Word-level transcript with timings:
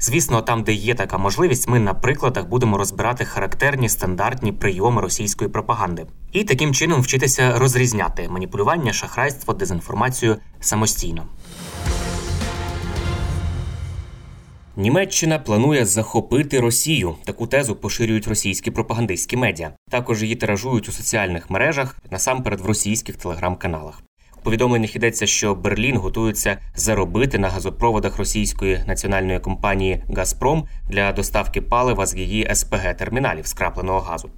Звісно, 0.00 0.42
там, 0.42 0.62
де 0.62 0.72
є 0.72 0.94
така 0.94 1.18
можливість, 1.18 1.68
ми 1.68 1.78
на 1.78 1.94
прикладах 1.94 2.46
будемо 2.46 2.78
розбирати 2.78 3.24
характерні 3.24 3.88
стандартні 3.88 4.52
прийоми 4.52 5.00
російської 5.02 5.50
пропаганди 5.50 6.06
і 6.32 6.44
таким 6.44 6.74
чином 6.74 7.00
вчитися 7.00 7.58
розрізняти 7.58 8.28
маніпулювання, 8.28 8.92
шахрайство, 8.92 9.54
дезінформацію 9.54 10.36
самостійно. 10.60 11.26
Німеччина 14.76 15.38
планує 15.38 15.84
захопити 15.84 16.60
Росію. 16.60 17.14
Таку 17.24 17.46
тезу 17.46 17.76
поширюють 17.76 18.28
російські 18.28 18.70
пропагандистські 18.70 19.36
медіа. 19.36 19.72
Також 19.90 20.22
її 20.22 20.34
тиражують 20.34 20.88
у 20.88 20.92
соціальних 20.92 21.50
мережах, 21.50 21.96
насамперед 22.10 22.60
в 22.60 22.66
російських 22.66 23.16
телеграм-каналах. 23.16 24.02
Повідомленнях 24.48 24.96
йдеться, 24.96 25.26
що 25.26 25.54
Берлін 25.54 25.96
готується 25.96 26.58
заробити 26.74 27.38
на 27.38 27.48
газопроводах 27.48 28.18
російської 28.18 28.80
національної 28.86 29.40
компанії 29.40 30.02
Газпром 30.16 30.64
для 30.90 31.12
доставки 31.12 31.60
палива 31.60 32.06
з 32.06 32.16
її 32.16 32.54
СПГ 32.54 32.96
терміналів 32.96 33.46
скрапленого 33.46 34.00
газу. 34.00 34.30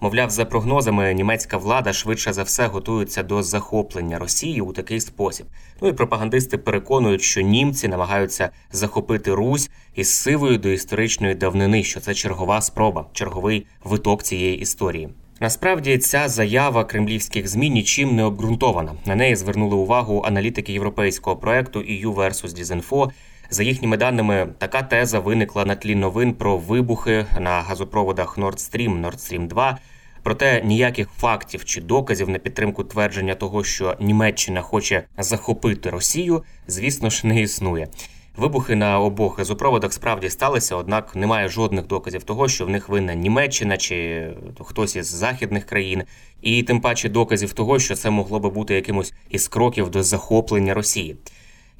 Мовляв, 0.00 0.30
за 0.30 0.44
прогнозами, 0.44 1.14
німецька 1.14 1.56
влада 1.56 1.92
швидше 1.92 2.32
за 2.32 2.42
все 2.42 2.66
готується 2.66 3.22
до 3.22 3.42
захоплення 3.42 4.18
Росії 4.18 4.60
у 4.60 4.72
такий 4.72 5.00
спосіб. 5.00 5.46
Ну 5.80 5.88
і 5.88 5.92
пропагандисти 5.92 6.58
переконують, 6.58 7.22
що 7.22 7.40
німці 7.40 7.88
намагаються 7.88 8.50
захопити 8.72 9.34
Русь 9.34 9.70
із 9.94 10.14
сивою 10.14 10.58
до 10.58 10.68
історичної 10.68 11.34
давнини, 11.34 11.82
що 11.82 12.00
це 12.00 12.14
чергова 12.14 12.60
спроба, 12.60 13.06
черговий 13.12 13.66
виток 13.84 14.22
цієї 14.22 14.58
історії. 14.58 15.08
Насправді 15.40 15.98
ця 15.98 16.28
заява 16.28 16.84
кремлівських 16.84 17.48
змі 17.48 17.70
нічим 17.70 18.16
не 18.16 18.24
обґрунтована. 18.24 18.92
На 19.06 19.14
неї 19.14 19.36
звернули 19.36 19.76
увагу 19.76 20.22
аналітики 20.26 20.72
європейського 20.72 21.36
проекту 21.36 21.80
EU 21.80 22.14
versus 22.14 22.48
Disinfo. 22.48 23.10
За 23.50 23.62
їхніми 23.62 23.96
даними, 23.96 24.48
така 24.58 24.82
теза 24.82 25.18
виникла 25.18 25.64
на 25.64 25.74
тлі 25.74 25.94
новин 25.94 26.34
про 26.34 26.58
вибухи 26.58 27.26
на 27.40 27.50
газопроводах 27.50 28.38
Nord 28.38 28.56
Stream, 28.56 29.00
Nord 29.02 29.16
Stream 29.16 29.46
2. 29.46 29.78
Проте 30.22 30.62
ніяких 30.64 31.08
фактів 31.08 31.64
чи 31.64 31.80
доказів 31.80 32.28
на 32.28 32.38
підтримку 32.38 32.84
твердження 32.84 33.34
того, 33.34 33.64
що 33.64 33.96
Німеччина 34.00 34.62
хоче 34.62 35.04
захопити 35.18 35.90
Росію, 35.90 36.42
звісно 36.68 37.10
ж, 37.10 37.26
не 37.26 37.40
існує. 37.40 37.88
Вибухи 38.36 38.74
на 38.74 39.00
обох 39.00 39.38
газопроводах 39.38 39.92
справді 39.92 40.30
сталися, 40.30 40.76
однак 40.76 41.16
немає 41.16 41.48
жодних 41.48 41.86
доказів 41.86 42.22
того, 42.22 42.48
що 42.48 42.66
в 42.66 42.70
них 42.70 42.88
винна 42.88 43.14
Німеччина 43.14 43.76
чи 43.76 44.28
хтось 44.60 44.96
із 44.96 45.06
західних 45.06 45.64
країн, 45.64 46.02
і 46.42 46.62
тим 46.62 46.80
паче 46.80 47.08
доказів 47.08 47.52
того, 47.52 47.78
що 47.78 47.94
це 47.94 48.10
могло 48.10 48.40
би 48.40 48.50
бути 48.50 48.74
якимось 48.74 49.14
із 49.30 49.48
кроків 49.48 49.90
до 49.90 50.02
захоплення 50.02 50.74
Росії. 50.74 51.16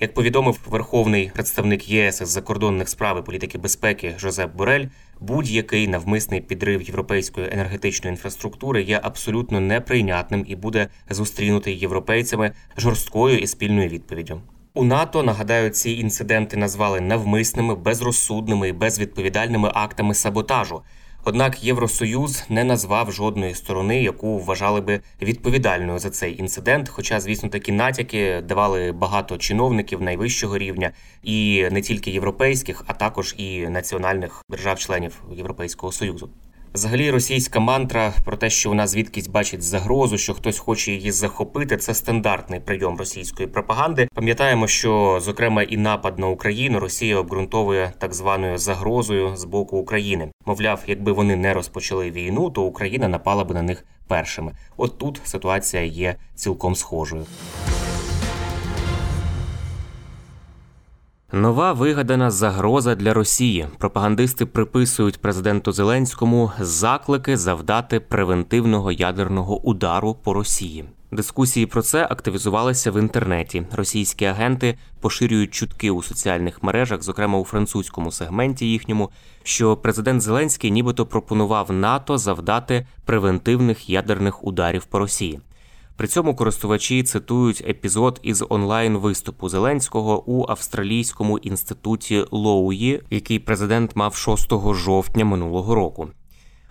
Як 0.00 0.14
повідомив 0.14 0.60
верховний 0.66 1.30
представник 1.34 1.88
ЄС 1.88 2.22
з 2.22 2.28
закордонних 2.28 2.88
справ 2.88 3.18
і 3.18 3.22
політики 3.22 3.58
безпеки 3.58 4.14
Жозеп 4.18 4.56
Борель, 4.56 4.86
будь-який 5.20 5.88
навмисний 5.88 6.40
підрив 6.40 6.82
європейської 6.82 7.48
енергетичної 7.52 8.12
інфраструктури 8.12 8.82
є 8.82 9.00
абсолютно 9.02 9.60
неприйнятним 9.60 10.44
і 10.48 10.56
буде 10.56 10.88
зустрінутий 11.10 11.78
європейцями 11.78 12.52
жорсткою 12.76 13.38
і 13.38 13.46
спільною 13.46 13.88
відповіддю. 13.88 14.40
У 14.76 14.84
НАТО 14.84 15.22
нагадаю, 15.22 15.70
ці 15.70 15.90
інциденти 15.90 16.56
назвали 16.56 17.00
навмисними, 17.00 17.74
безрозсудними 17.74 18.68
і 18.68 18.72
безвідповідальними 18.72 19.70
актами 19.74 20.14
саботажу. 20.14 20.82
Однак 21.24 21.64
Євросоюз 21.64 22.44
не 22.48 22.64
назвав 22.64 23.12
жодної 23.12 23.54
сторони, 23.54 24.02
яку 24.02 24.38
вважали 24.38 24.80
би 24.80 25.00
відповідальною 25.22 25.98
за 25.98 26.10
цей 26.10 26.40
інцидент. 26.40 26.88
Хоча, 26.88 27.20
звісно, 27.20 27.48
такі 27.48 27.72
натяки 27.72 28.40
давали 28.40 28.92
багато 28.92 29.36
чиновників 29.36 30.02
найвищого 30.02 30.58
рівня, 30.58 30.92
і 31.22 31.68
не 31.70 31.80
тільки 31.80 32.10
європейських, 32.10 32.84
а 32.86 32.92
також 32.92 33.34
і 33.38 33.68
національних 33.68 34.42
держав-членів 34.50 35.22
Європейського 35.36 35.92
союзу. 35.92 36.30
Взагалі, 36.74 37.10
російська 37.10 37.60
мантра 37.60 38.12
про 38.24 38.36
те, 38.36 38.50
що 38.50 38.68
вона 38.68 38.86
звідкись 38.86 39.28
бачить 39.28 39.62
загрозу, 39.62 40.18
що 40.18 40.34
хтось 40.34 40.58
хоче 40.58 40.92
її 40.92 41.12
захопити, 41.12 41.76
це 41.76 41.94
стандартний 41.94 42.60
прийом 42.60 42.98
російської 42.98 43.48
пропаганди. 43.48 44.08
Пам'ятаємо, 44.14 44.66
що 44.66 45.18
зокрема 45.22 45.62
і 45.62 45.76
напад 45.76 46.18
на 46.18 46.28
Україну 46.28 46.80
Росія 46.80 47.16
обґрунтовує 47.16 47.92
так 47.98 48.14
званою 48.14 48.58
загрозою 48.58 49.36
з 49.36 49.44
боку 49.44 49.78
України. 49.78 50.30
Мовляв, 50.46 50.82
якби 50.86 51.12
вони 51.12 51.36
не 51.36 51.54
розпочали 51.54 52.10
війну, 52.10 52.50
то 52.50 52.62
Україна 52.62 53.08
напала 53.08 53.44
би 53.44 53.54
на 53.54 53.62
них 53.62 53.84
першими. 54.08 54.52
От 54.76 54.98
тут 54.98 55.20
ситуація 55.24 55.82
є 55.82 56.16
цілком 56.34 56.74
схожою. 56.74 57.26
Нова 61.34 61.72
вигадана 61.72 62.30
загроза 62.30 62.94
для 62.94 63.14
Росії. 63.14 63.66
Пропагандисти 63.78 64.46
приписують 64.46 65.20
президенту 65.20 65.72
Зеленському 65.72 66.52
заклики 66.60 67.36
завдати 67.36 68.00
превентивного 68.00 68.92
ядерного 68.92 69.60
удару 69.60 70.14
по 70.14 70.32
Росії. 70.32 70.84
Дискусії 71.12 71.66
про 71.66 71.82
це 71.82 72.06
активізувалися 72.10 72.90
в 72.90 73.00
інтернеті. 73.00 73.66
Російські 73.72 74.24
агенти 74.24 74.78
поширюють 75.00 75.54
чутки 75.54 75.90
у 75.90 76.02
соціальних 76.02 76.62
мережах, 76.62 77.02
зокрема 77.02 77.38
у 77.38 77.44
французькому 77.44 78.12
сегменті 78.12 78.66
їхньому, 78.66 79.10
що 79.42 79.76
президент 79.76 80.22
Зеленський 80.22 80.70
нібито 80.70 81.06
пропонував 81.06 81.72
НАТО 81.72 82.18
завдати 82.18 82.86
превентивних 83.04 83.90
ядерних 83.90 84.44
ударів 84.44 84.84
по 84.84 84.98
Росії. 84.98 85.40
При 85.96 86.08
цьому 86.08 86.36
користувачі 86.36 87.02
цитують 87.02 87.64
епізод 87.68 88.20
із 88.22 88.44
онлайн 88.48 88.96
виступу 88.96 89.48
Зеленського 89.48 90.24
у 90.26 90.46
австралійському 90.48 91.38
інституті 91.38 92.24
Лоуї, 92.30 93.02
який 93.10 93.38
президент 93.38 93.96
мав 93.96 94.14
6 94.14 94.50
жовтня 94.74 95.24
минулого 95.24 95.74
року. 95.74 96.08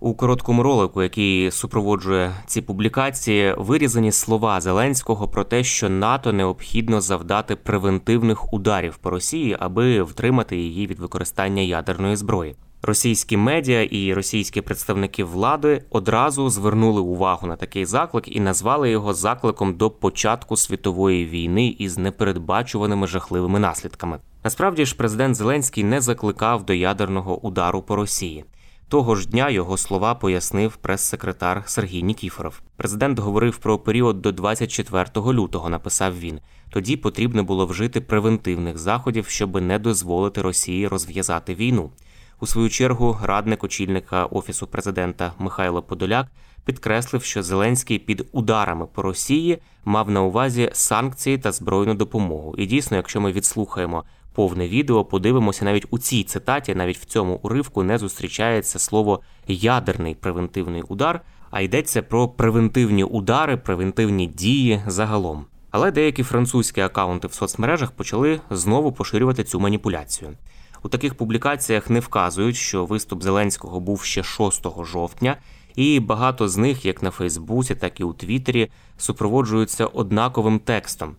У 0.00 0.14
короткому 0.14 0.62
ролику, 0.62 1.02
який 1.02 1.50
супроводжує 1.50 2.34
ці 2.46 2.62
публікації, 2.62 3.54
вирізані 3.58 4.12
слова 4.12 4.60
Зеленського 4.60 5.28
про 5.28 5.44
те, 5.44 5.64
що 5.64 5.88
НАТО 5.88 6.32
необхідно 6.32 7.00
завдати 7.00 7.56
превентивних 7.56 8.52
ударів 8.52 8.96
по 8.96 9.10
Росії, 9.10 9.56
аби 9.60 10.02
втримати 10.02 10.56
її 10.56 10.86
від 10.86 10.98
використання 10.98 11.62
ядерної 11.62 12.16
зброї. 12.16 12.56
Російські 12.86 13.36
медіа 13.36 13.82
і 13.82 14.14
російські 14.14 14.60
представники 14.60 15.24
влади 15.24 15.82
одразу 15.90 16.50
звернули 16.50 17.00
увагу 17.00 17.46
на 17.46 17.56
такий 17.56 17.84
заклик 17.84 18.36
і 18.36 18.40
назвали 18.40 18.90
його 18.90 19.14
закликом 19.14 19.74
до 19.74 19.90
початку 19.90 20.56
світової 20.56 21.26
війни 21.26 21.66
із 21.78 21.98
непередбачуваними 21.98 23.06
жахливими 23.06 23.58
наслідками. 23.58 24.18
Насправді 24.44 24.86
ж, 24.86 24.96
президент 24.96 25.34
Зеленський 25.34 25.84
не 25.84 26.00
закликав 26.00 26.66
до 26.66 26.72
ядерного 26.72 27.38
удару 27.46 27.82
по 27.82 27.96
Росії. 27.96 28.44
Того 28.88 29.14
ж 29.14 29.28
дня 29.28 29.50
його 29.50 29.76
слова 29.76 30.14
пояснив 30.14 30.76
прес-секретар 30.76 31.62
Сергій 31.66 32.02
Нікіфоров. 32.02 32.60
Президент 32.76 33.18
говорив 33.18 33.58
про 33.58 33.78
період 33.78 34.22
до 34.22 34.32
24 34.32 35.06
лютого. 35.16 35.68
Написав 35.68 36.18
він: 36.18 36.40
тоді 36.70 36.96
потрібно 36.96 37.44
було 37.44 37.66
вжити 37.66 38.00
превентивних 38.00 38.78
заходів, 38.78 39.26
щоб 39.26 39.62
не 39.62 39.78
дозволити 39.78 40.42
Росії 40.42 40.88
розв'язати 40.88 41.54
війну. 41.54 41.90
У 42.40 42.46
свою 42.46 42.70
чергу 42.70 43.18
радник 43.22 43.64
очільника 43.64 44.24
офісу 44.24 44.66
президента 44.66 45.32
Михайло 45.38 45.82
Подоляк 45.82 46.26
підкреслив, 46.64 47.22
що 47.22 47.42
Зеленський 47.42 47.98
під 47.98 48.28
ударами 48.32 48.86
по 48.86 49.02
Росії 49.02 49.58
мав 49.84 50.10
на 50.10 50.22
увазі 50.22 50.70
санкції 50.72 51.38
та 51.38 51.52
збройну 51.52 51.94
допомогу. 51.94 52.54
І 52.58 52.66
дійсно, 52.66 52.96
якщо 52.96 53.20
ми 53.20 53.32
відслухаємо 53.32 54.04
повне 54.34 54.68
відео, 54.68 55.04
подивимося, 55.04 55.64
навіть 55.64 55.86
у 55.90 55.98
цій 55.98 56.24
цитаті, 56.24 56.74
навіть 56.74 56.98
в 56.98 57.04
цьому 57.04 57.40
уривку 57.42 57.82
не 57.82 57.98
зустрічається 57.98 58.78
слово 58.78 59.20
ядерний 59.48 60.14
превентивний 60.14 60.82
удар. 60.82 61.20
а 61.50 61.60
йдеться 61.60 62.02
про 62.02 62.28
превентивні 62.28 63.04
удари, 63.04 63.56
превентивні 63.56 64.26
дії 64.26 64.82
загалом. 64.86 65.44
Але 65.70 65.90
деякі 65.90 66.22
французькі 66.22 66.80
акаунти 66.80 67.28
в 67.28 67.32
соцмережах 67.32 67.90
почали 67.90 68.40
знову 68.50 68.92
поширювати 68.92 69.44
цю 69.44 69.60
маніпуляцію. 69.60 70.30
У 70.82 70.88
таких 70.88 71.14
публікаціях 71.14 71.90
не 71.90 72.00
вказують, 72.00 72.56
що 72.56 72.84
виступ 72.84 73.22
Зеленського 73.22 73.80
був 73.80 74.02
ще 74.02 74.22
6 74.22 74.66
жовтня, 74.84 75.36
і 75.76 76.00
багато 76.00 76.48
з 76.48 76.56
них, 76.56 76.86
як 76.86 77.02
на 77.02 77.10
Фейсбуці, 77.10 77.74
так 77.74 78.00
і 78.00 78.04
у 78.04 78.12
Твіттері, 78.12 78.70
супроводжуються 78.98 79.86
однаковим 79.86 80.58
текстом. 80.58 81.16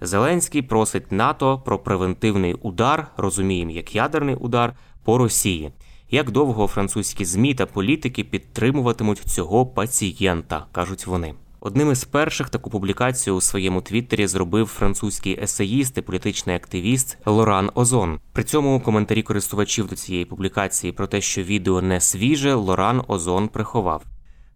Зеленський 0.00 0.62
просить 0.62 1.12
НАТО 1.12 1.62
про 1.64 1.78
превентивний 1.78 2.54
удар, 2.54 3.06
розуміємо, 3.16 3.70
як 3.70 3.94
ядерний 3.94 4.34
удар 4.34 4.76
по 5.04 5.18
Росії. 5.18 5.72
Як 6.10 6.30
довго 6.30 6.66
французькі 6.66 7.24
змі 7.24 7.54
та 7.54 7.66
політики 7.66 8.24
підтримуватимуть 8.24 9.18
цього 9.18 9.66
пацієнта, 9.66 10.66
кажуть 10.72 11.06
вони. 11.06 11.34
Одним 11.66 11.92
із 11.92 12.04
перших 12.04 12.48
таку 12.48 12.70
публікацію 12.70 13.36
у 13.36 13.40
своєму 13.40 13.80
твіттері 13.80 14.26
зробив 14.26 14.66
французький 14.66 15.42
есеїст 15.42 15.98
і 15.98 16.00
політичний 16.00 16.56
активіст 16.56 17.18
Лоран 17.26 17.70
Озон. 17.74 18.20
При 18.32 18.44
цьому 18.44 18.80
коментарі 18.80 19.22
користувачів 19.22 19.88
до 19.88 19.96
цієї 19.96 20.24
публікації 20.24 20.92
про 20.92 21.06
те, 21.06 21.20
що 21.20 21.42
відео 21.42 21.82
не 21.82 22.00
свіже, 22.00 22.54
Лоран 22.54 23.02
Озон 23.08 23.48
приховав. 23.48 24.02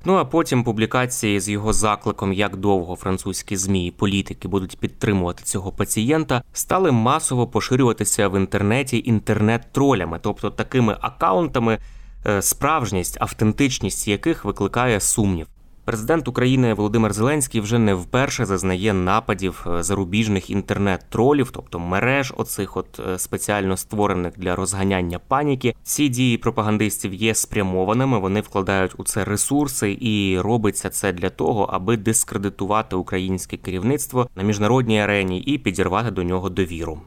Ну 0.05 0.15
а 0.15 0.25
потім 0.25 0.65
публікації 0.65 1.41
з 1.41 1.49
його 1.49 1.73
закликом, 1.73 2.33
як 2.33 2.57
довго 2.57 2.97
французькі 2.97 3.57
змі 3.57 3.87
і 3.87 3.91
політики 3.91 4.49
будуть 4.49 4.79
підтримувати 4.79 5.45
цього 5.45 5.73
пацієнта, 5.73 6.43
стали 6.53 6.93
масово 6.93 7.47
поширюватися 7.47 8.29
в 8.29 8.37
інтернеті 8.37 9.03
інтернет-тролями, 9.07 10.19
тобто 10.23 10.51
такими 10.51 10.97
акаунтами, 11.01 11.79
е, 12.27 12.43
справжність, 12.43 13.17
автентичність 13.21 14.09
яких 14.09 14.45
викликає 14.45 15.01
сумнів. 15.01 15.47
Президент 15.91 16.29
України 16.29 16.75
Володимир 16.75 17.13
Зеленський 17.13 17.61
вже 17.61 17.79
не 17.79 17.95
вперше 17.95 18.47
зазнає 18.47 18.93
нападів 18.93 19.67
е, 19.67 19.83
зарубіжних 19.83 20.51
інтернет-тролів, 20.51 21.51
тобто 21.51 21.79
мереж, 21.79 22.35
оцих 22.37 22.77
от 22.77 23.01
е, 23.01 23.19
спеціально 23.19 23.77
створених 23.77 24.33
для 24.37 24.57
розганяння 24.57 25.19
паніки. 25.19 25.75
Ці 25.83 26.09
дії 26.09 26.39
пропагандистів 26.39 27.15
є 27.15 27.35
спрямованими. 27.35 28.19
Вони 28.19 28.41
вкладають 28.41 28.93
у 28.97 29.05
це 29.05 29.25
ресурси, 29.25 29.99
і 30.01 30.41
робиться 30.41 30.91
це 30.91 31.13
для 31.13 31.31
того, 31.31 31.65
аби 31.73 31.97
дискредитувати 31.97 32.97
українське 32.97 33.57
керівництво 33.57 34.29
на 34.37 34.43
міжнародній 34.43 35.01
арені 35.01 35.41
і 35.41 35.59
підірвати 35.59 36.11
до 36.11 36.23
нього 36.23 36.51
довіру. 36.51 37.01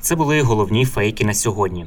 Це 0.00 0.16
були 0.16 0.42
головні 0.42 0.84
фейки 0.84 1.24
на 1.24 1.34
сьогодні. 1.34 1.86